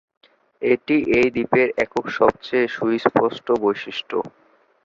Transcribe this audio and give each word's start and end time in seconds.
এটি 0.61 0.95
এই 1.19 1.27
দ্বীপের 1.35 1.67
একক 1.83 2.05
সবচেয়ে 2.17 2.65
সুস্পষ্ট 2.75 3.47
বৈশিষ্ট্য। 3.63 4.15